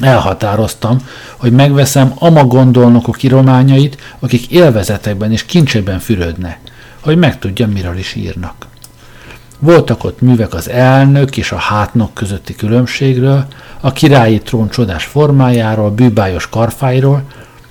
[0.00, 0.98] Elhatároztam,
[1.36, 6.58] hogy megveszem ama gondolnokok írományait, akik élvezetekben és kincsekben fürödnek,
[7.00, 8.66] hogy megtudjam, miről is írnak.
[9.58, 13.46] Voltak ott művek az elnök és a hátnok közötti különbségről,
[13.80, 17.22] a királyi trón csodás formájáról, bűbájos karfáiról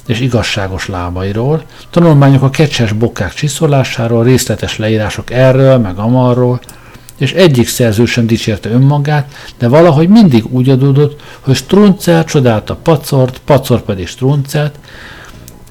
[0.06, 6.60] és igazságos lábairól, tanulmányok a kecses bokkák csiszolásáról, részletes leírások erről meg amarról,
[7.18, 13.42] és egyik szerző sem dicsérte önmagát, de valahogy mindig úgy adódott, hogy Struncel csodálta Pacort,
[13.46, 14.76] Pacor pedig Struncelt,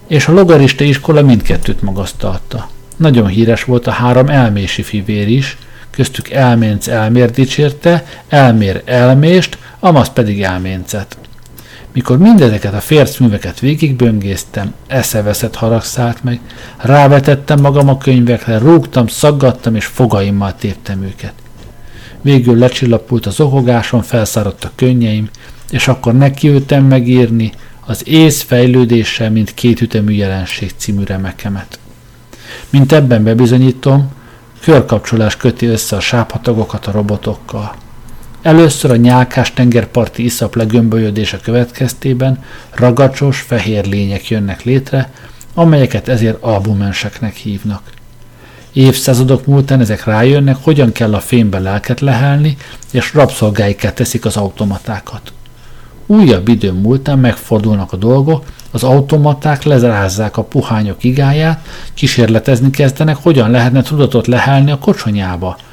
[0.06, 2.68] és a logarista iskola mindkettőt magasztalta.
[2.96, 5.58] Nagyon híres volt a három elmési fivér is,
[5.90, 11.16] köztük elménc elmér dicsérte, elmér elmést, amaz pedig elméncet.
[11.92, 16.40] Mikor mindezeket a fércműveket végigböngésztem, eszeveszett harag szállt meg,
[16.76, 21.32] rávetettem magam a könyvekre, rúgtam, szaggattam és fogaimmal téptem őket.
[22.22, 25.28] Végül lecsillapult az ohogáson, felszáradt a könnyeim,
[25.70, 27.52] és akkor nekiültem megírni
[27.86, 31.78] az ész fejlődéssel, mint kétütemű jelenség című remekemet.
[32.70, 34.10] Mint ebben bebizonyítom,
[34.60, 37.74] körkapcsolás köti össze a sáphatagokat a robotokkal.
[38.42, 45.10] Először a nyálkás tengerparti iszap legömbölyödése következtében ragacsos, fehér lények jönnek létre,
[45.54, 47.82] amelyeket ezért albumenseknek hívnak.
[48.72, 52.56] Évszázadok múltán ezek rájönnek, hogyan kell a fénybe lelket lehelni,
[52.92, 55.32] és rabszolgáiká teszik az automatákat.
[56.06, 63.50] Újabb idő múltán megfordulnak a dolgok, az automaták lezárázzák a puhányok igáját, kísérletezni kezdenek, hogyan
[63.50, 65.56] lehetne tudatot lehelni a kocsonyába–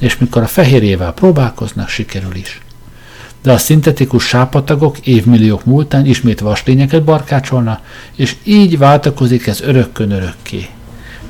[0.00, 2.60] és mikor a fehérjével próbálkoznak, sikerül is.
[3.42, 7.80] De a szintetikus sápatagok évmilliók múltán ismét vaslényeket barkácsolna,
[8.16, 10.68] és így váltakozik ez örökkön örökké.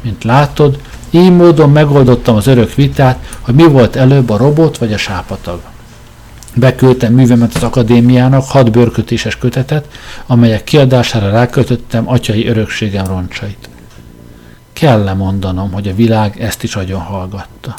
[0.00, 4.92] Mint látod, így módon megoldottam az örök vitát, hogy mi volt előbb a robot vagy
[4.92, 5.60] a sápatag.
[6.54, 9.88] Beküldtem művemet az akadémiának hat bőrkötéses kötetet,
[10.26, 13.68] amelyek kiadására rákötöttem atyai örökségem roncsait.
[14.72, 17.74] Kell-e mondanom, hogy a világ ezt is agyon hallgatta.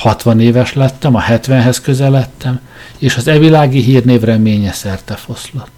[0.00, 2.60] 60 éves lettem, a 70-hez közeledtem,
[2.98, 5.70] és az evilági hírnév reménye szerte foszlott.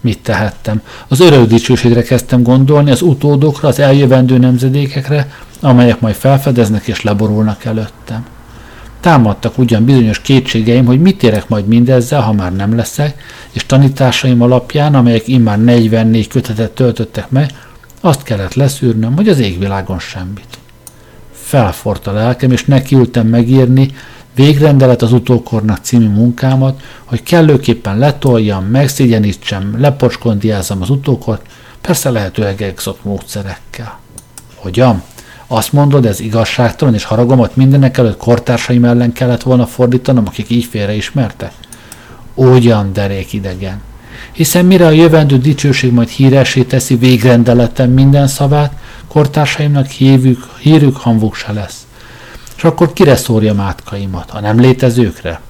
[0.00, 0.82] Mit tehettem?
[1.08, 7.64] Az örök dicsőségre kezdtem gondolni, az utódokra, az eljövendő nemzedékekre, amelyek majd felfedeznek és leborulnak
[7.64, 8.26] előttem.
[9.00, 14.42] Támadtak ugyan bizonyos kétségeim, hogy mit érek majd mindezzel, ha már nem leszek, és tanításaim
[14.42, 17.50] alapján, amelyek immár 44 kötetet töltöttek meg,
[18.00, 20.59] azt kellett leszűrnöm, hogy az égvilágon semmit
[21.50, 23.94] felfort a lelkem, és nekiültem megírni
[24.34, 31.46] végrendelet az utókornak című munkámat, hogy kellőképpen letoljam, megszégyenítsem, lepocskondiázzam az utókort,
[31.80, 33.98] persze lehetőleg exot módszerekkel.
[34.54, 35.02] Hogyan?
[35.46, 40.64] Azt mondod, ez igazságtalan, és haragomat mindenek előtt kortársaim ellen kellett volna fordítanom, akik így
[40.64, 41.52] félreismertek?
[42.34, 43.80] Ugyan derék idegen.
[44.32, 48.72] Hiszen mire a jövendő dicsőség majd híresé teszi végrendeletem minden szavát,
[49.12, 51.86] kortársaimnak hívük, hírük hamvuk se lesz.
[52.56, 55.40] és akkor kire szórjam átkaimat, a nem létezőkre?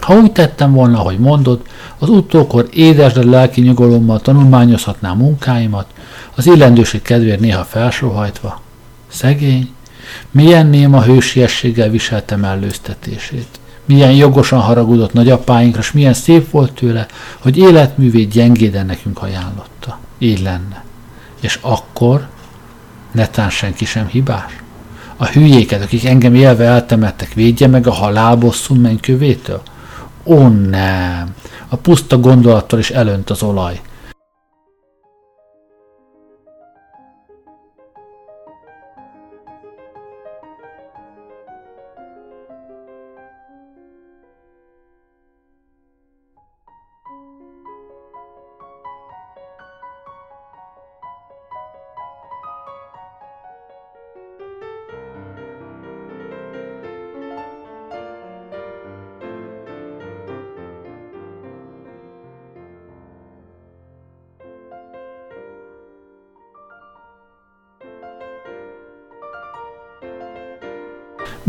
[0.00, 1.62] Ha úgy tettem volna, hogy mondod,
[1.98, 5.86] az utókor édesre lelki nyugalommal tanulmányozhatnám munkáimat,
[6.34, 8.60] az illendőség kedvéért néha felsóhajtva.
[9.08, 9.70] Szegény,
[10.30, 13.48] milyen néma hősiességgel viselte mellőztetését.
[13.84, 17.06] Milyen jogosan haragudott nagyapáinkra, és milyen szép volt tőle,
[17.38, 19.98] hogy életművét gyengéden nekünk ajánlotta.
[20.18, 20.84] Így lenne.
[21.40, 22.28] És akkor
[23.12, 24.56] netán senki sem hibás.
[25.16, 29.62] A hülyéket, akik engem élve eltemettek, védje meg a halálbosszú mennykövétől?
[30.24, 31.34] Ó nem!
[31.68, 33.80] A puszta gondolattól is elönt az olaj.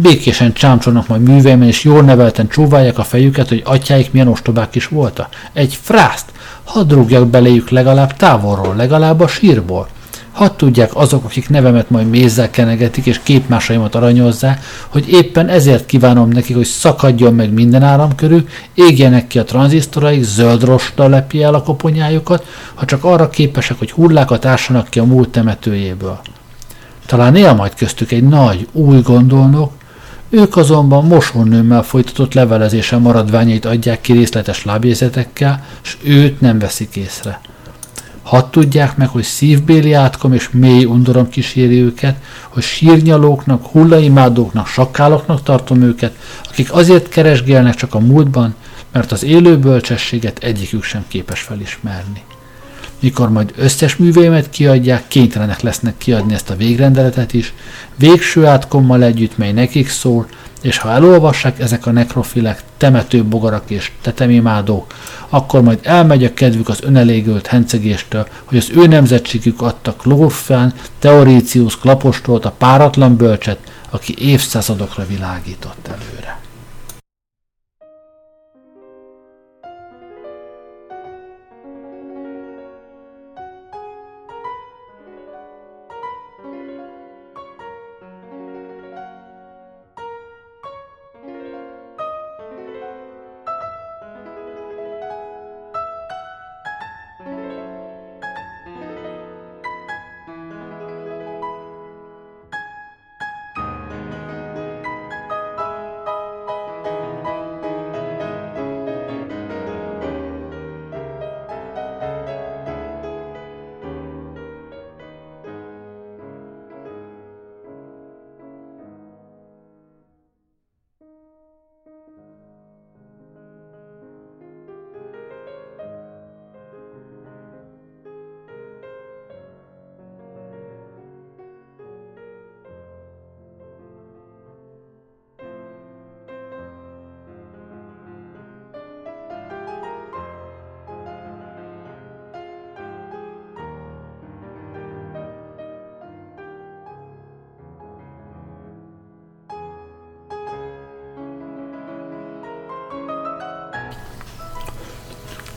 [0.01, 4.87] Békésen csámcsolnak majd műveimen, és jól nevelten csóválják a fejüket, hogy atyáik milyen ostobák is
[4.87, 5.27] voltak.
[5.53, 6.25] Egy frászt!
[6.63, 9.87] Hadd rúgjak beléjük legalább távolról, legalább a sírból.
[10.31, 16.29] Hadd tudják azok, akik nevemet majd mézzel kenegetik, és képmásaimat aranyozzák, hogy éppen ezért kívánom
[16.29, 21.53] nekik, hogy szakadjon meg minden áram körül, égjenek ki a tranzisztoraik, zöld rosta lepje el
[21.53, 26.19] a koponyájukat, ha csak arra képesek, hogy hullákat ássanak ki a múlt temetőjéből.
[27.05, 29.71] Talán él majd köztük egy nagy, új gondolnok,
[30.29, 37.41] ők azonban mosónőmmel folytatott levelezésen maradványait adják ki részletes lábjegyzetekkel, s őt nem veszik észre.
[38.21, 42.15] Hadd tudják meg, hogy szívbéli átkom és mély undorom kíséri őket,
[42.49, 46.15] hogy sírnyalóknak, hullaimádóknak, sakkáloknak tartom őket,
[46.49, 48.55] akik azért keresgélnek csak a múltban,
[48.91, 52.23] mert az élő bölcsességet egyikük sem képes felismerni
[52.99, 57.53] mikor majd összes műveimet kiadják, kénytelenek lesznek kiadni ezt a végrendeletet is,
[57.95, 60.27] végső átkommal együtt, mely nekik szól,
[60.61, 64.93] és ha elolvassák ezek a nekrofilek, temető bogarak és tetemimádók,
[65.29, 71.77] akkor majd elmegy a kedvük az önelégült hencegéstől, hogy az ő nemzetségük adta Klórfán, Teorícius
[71.77, 76.38] Klapostolt, a páratlan bölcset, aki évszázadokra világított előre.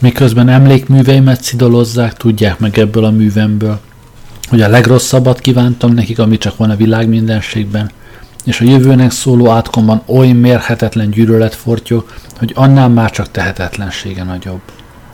[0.02, 3.80] Miközben emlékműveimet szidolozzák, tudják meg ebből a művemből,
[4.48, 7.90] hogy a legrosszabbat kívántam nekik, ami csak van a világ mindenségben,
[8.44, 12.06] és a jövőnek szóló átkomban oly mérhetetlen gyűlölet fortyog,
[12.38, 14.60] hogy annál már csak tehetetlensége nagyobb.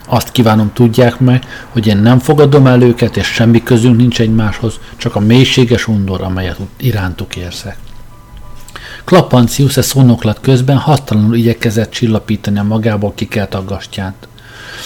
[0.06, 4.78] Azt kívánom tudják meg, hogy én nem fogadom el őket, és semmi közünk nincs egymáshoz,
[4.96, 7.76] csak a mélységes undor, amelyet irántuk érzek.
[9.04, 14.28] Klapancius e szónoklat közben hattalanul igyekezett csillapítani a magából kikelt aggastyát.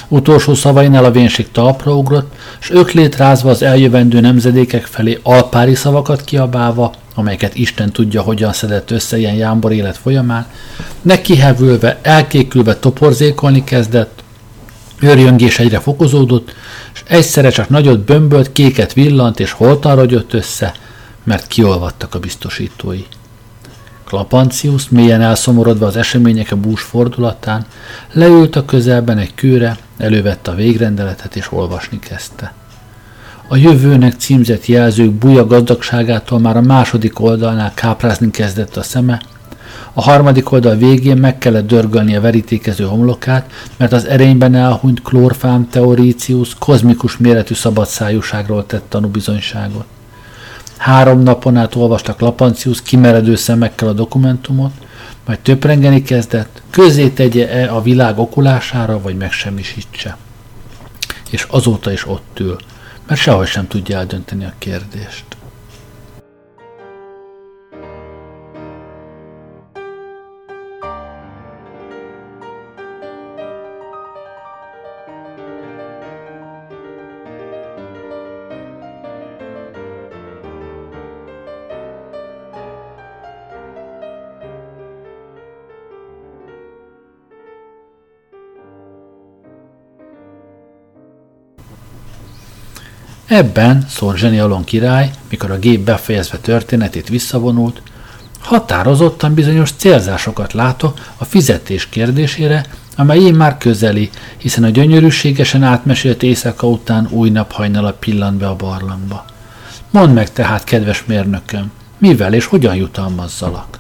[0.09, 6.24] Utolsó szavainál a vénség talpra ugrott, s öklét rázva az eljövendő nemzedékek felé alpári szavakat
[6.24, 10.47] kiabálva, amelyeket Isten tudja, hogyan szedett össze ilyen jámbor élet folyamán,
[11.03, 14.22] nekihevülve, elkékülve toporzékolni kezdett,
[15.01, 16.55] őrjöngés egyre fokozódott,
[16.95, 20.74] és egyszerre csak nagyot bömbölt, kéket villant és holtan rogyott össze,
[21.24, 23.05] mert kiolvadtak a biztosítói.
[24.12, 27.66] Klapancius, mélyen elszomorodva az események a bús fordulatán,
[28.12, 32.52] leült a közelben egy kőre, elővette a végrendeletet és olvasni kezdte.
[33.48, 39.20] A jövőnek címzett jelzők buja gazdagságától már a második oldalnál káprázni kezdett a szeme,
[39.92, 45.68] A harmadik oldal végén meg kellett dörgölni a verítékező homlokát, mert az erényben elhunyt Klórfám
[45.68, 49.84] Teoricius kozmikus méretű szabadszájúságról tett tanúbizonyságot.
[50.82, 54.72] Három napon át olvastak Lapancius kimeredő szemekkel a dokumentumot,
[55.26, 60.16] majd töprengeni kezdett, közé tegye-e a világ okulására, vagy megsemmisítse.
[61.30, 62.56] És azóta is ott ül,
[63.06, 65.24] mert sehogy sem tudja eldönteni a kérdést.
[93.32, 97.82] Ebben, szól Alon király, mikor a gép befejezve történetét visszavonult,
[98.40, 102.64] határozottan bizonyos célzásokat látok a fizetés kérdésére,
[102.96, 108.48] amely én már közeli, hiszen a gyönyörűségesen átmesélt éjszaka után új nap hajnala pillant be
[108.48, 109.24] a barlangba.
[109.90, 113.78] Mondd meg tehát, kedves mérnököm, mivel és hogyan jutalmazzalak?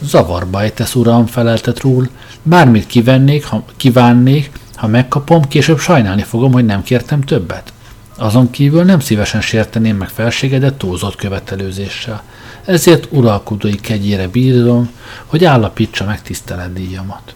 [0.00, 2.08] Zavarba ejtesz, uram, feleltet Rúl,
[2.42, 7.72] bármit kivennék, ha kívánnék, ha megkapom, később sajnálni fogom, hogy nem kértem többet.
[8.20, 12.22] Azon kívül nem szívesen sérteném meg felségedet túlzott követelőzéssel.
[12.64, 14.90] Ezért uralkodói kegyére bírom,
[15.26, 17.34] hogy állapítsa meg tiszteletdíjamat.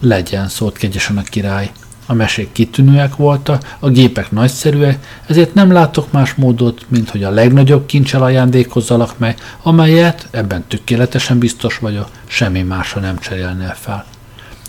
[0.00, 1.70] Legyen, szólt kegyesen a király.
[2.06, 7.30] A mesék kitűnőek voltak, a gépek nagyszerűek, ezért nem látok más módot, mint hogy a
[7.30, 14.04] legnagyobb kincsel ajándékozzalak meg, amelyet, ebben tökéletesen biztos vagyok, semmi másra nem cserélnél fel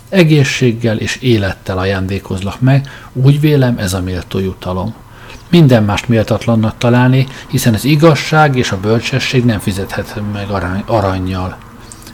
[0.08, 4.94] egészséggel és élettel ajándékozlak meg, úgy vélem ez a méltó jutalom.
[5.50, 11.56] Minden mást méltatlannak találni, hiszen az igazság és a bölcsesség nem fizethet meg arany, aranyjal.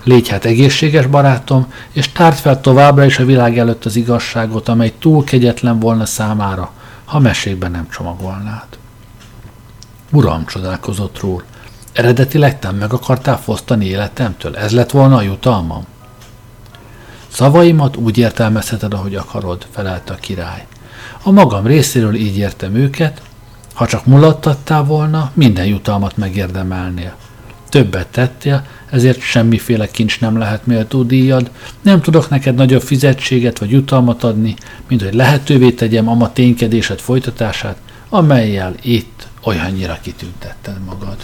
[0.05, 4.92] Légy hát egészséges barátom, és tárt fel továbbra is a világ előtt az igazságot, amely
[4.99, 6.72] túl kegyetlen volna számára,
[7.05, 8.66] ha mesékben nem csomagolnád.
[10.11, 11.45] Uram, csodálkozott Rúr,
[11.92, 15.84] eredetileg te meg akartál fosztani életemtől, ez lett volna a jutalmam?
[17.35, 20.66] Szavaimat úgy értelmezheted, ahogy akarod, felelte a király.
[21.22, 23.22] A magam részéről így értem őket,
[23.72, 27.16] ha csak mulattattál volna, minden jutalmat megérdemelnél.
[27.68, 31.51] Többet tettél, ezért semmiféle kincs nem lehet méltó díjad,
[31.82, 34.55] nem tudok neked nagyobb fizetséget vagy jutalmat adni,
[34.89, 37.76] mint hogy lehetővé tegyem a ma ténykedésed folytatását,
[38.09, 41.16] amelyel itt olyannyira kitüntetted magad.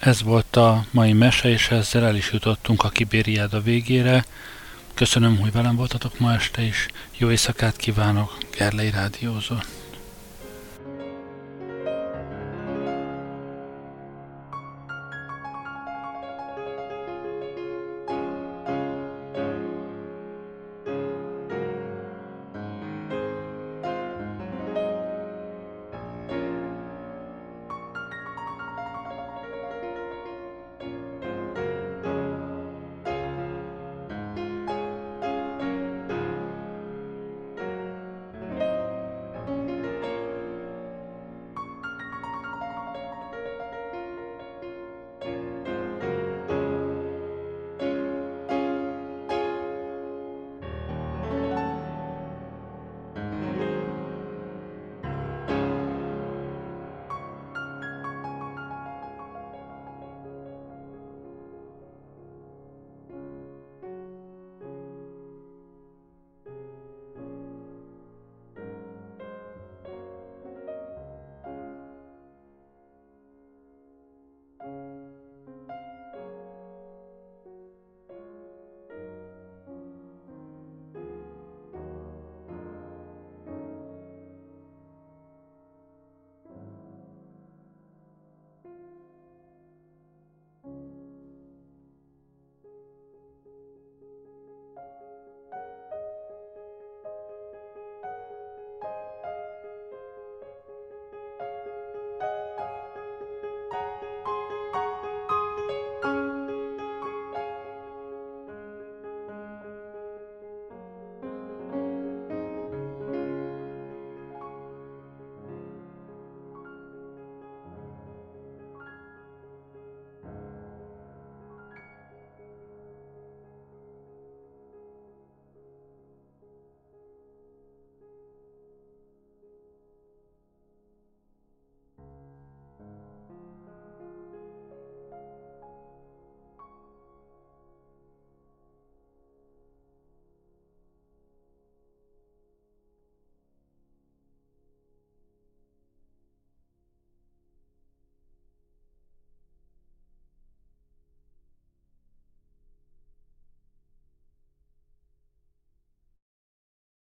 [0.00, 4.24] Ez volt a mai mese, és ezzel el is jutottunk a Kibériáda végére.
[4.94, 6.86] Köszönöm, hogy velem voltatok ma este is.
[7.16, 9.54] Jó éjszakát kívánok, Gerlei Rádiózó.